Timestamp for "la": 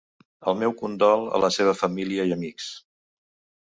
1.45-1.53